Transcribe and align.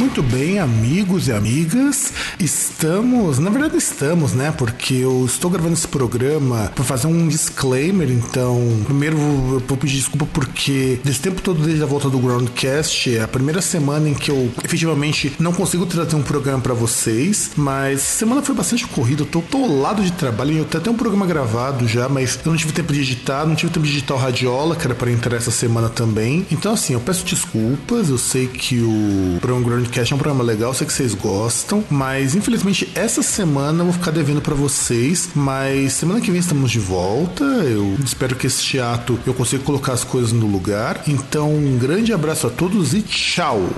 Muito 0.00 0.22
bem, 0.22 0.58
amigos 0.58 1.28
e 1.28 1.32
amigas, 1.32 2.10
estamos, 2.38 3.38
na 3.38 3.50
verdade 3.50 3.76
estamos, 3.76 4.32
né? 4.32 4.50
Porque 4.50 4.94
eu 4.94 5.26
estou 5.26 5.50
gravando 5.50 5.74
esse 5.74 5.86
programa 5.86 6.72
para 6.74 6.82
fazer 6.82 7.06
um 7.06 7.28
disclaimer, 7.28 8.10
então, 8.10 8.58
primeiro 8.86 9.18
eu 9.18 9.62
vou 9.68 9.76
pedir 9.76 9.96
desculpa 9.96 10.24
porque 10.32 10.98
desse 11.04 11.20
tempo 11.20 11.42
todo 11.42 11.62
desde 11.62 11.82
a 11.82 11.86
volta 11.86 12.08
do 12.08 12.18
Groundcast, 12.18 13.14
é 13.14 13.22
a 13.22 13.28
primeira 13.28 13.60
semana 13.60 14.08
em 14.08 14.14
que 14.14 14.30
eu 14.30 14.50
efetivamente 14.64 15.34
não 15.38 15.52
consigo 15.52 15.84
trazer 15.84 16.16
um 16.16 16.22
programa 16.22 16.62
para 16.62 16.72
vocês, 16.72 17.50
mas 17.54 18.00
semana 18.00 18.40
foi 18.40 18.54
bastante 18.54 18.86
corrida, 18.86 19.20
eu 19.20 19.26
tô 19.26 19.40
atolado 19.40 20.02
de 20.02 20.12
trabalho, 20.12 20.56
eu 20.56 20.64
tenho 20.64 20.80
até 20.80 20.90
um 20.90 20.96
programa 20.96 21.26
gravado 21.26 21.86
já, 21.86 22.08
mas 22.08 22.40
eu 22.42 22.50
não 22.50 22.56
tive 22.56 22.72
tempo 22.72 22.90
de 22.90 23.00
editar, 23.00 23.44
não 23.44 23.54
tive 23.54 23.70
tempo 23.70 23.84
de 23.84 23.92
editar 23.92 24.14
o 24.14 24.18
Radiola, 24.18 24.76
que 24.76 24.86
era 24.86 24.94
para 24.94 25.10
entrar 25.10 25.36
essa 25.36 25.50
semana 25.50 25.90
também. 25.90 26.46
Então, 26.50 26.72
assim, 26.72 26.94
eu 26.94 27.00
peço 27.00 27.22
desculpas, 27.22 28.08
eu 28.08 28.16
sei 28.16 28.46
que 28.46 28.80
o 28.80 29.36
programa 29.42 29.68
Groundcast 29.68 29.89
Podcast 29.90 30.12
é 30.12 30.14
um 30.14 30.18
programa 30.20 30.44
legal, 30.44 30.72
sei 30.72 30.86
que 30.86 30.92
vocês 30.92 31.14
gostam, 31.14 31.84
mas 31.90 32.36
infelizmente 32.36 32.88
essa 32.94 33.22
semana 33.22 33.80
eu 33.80 33.86
vou 33.86 33.92
ficar 33.92 34.12
devendo 34.12 34.40
para 34.40 34.54
vocês, 34.54 35.30
mas 35.34 35.94
semana 35.94 36.20
que 36.20 36.30
vem 36.30 36.38
estamos 36.38 36.70
de 36.70 36.78
volta. 36.78 37.42
Eu 37.42 37.96
espero 38.04 38.36
que 38.36 38.46
esse 38.46 38.62
teatro 38.62 39.18
eu 39.26 39.34
consiga 39.34 39.64
colocar 39.64 39.92
as 39.92 40.04
coisas 40.04 40.30
no 40.30 40.46
lugar. 40.46 41.02
Então, 41.08 41.52
um 41.52 41.76
grande 41.76 42.12
abraço 42.12 42.46
a 42.46 42.50
todos 42.50 42.94
e 42.94 43.02
tchau. 43.02 43.68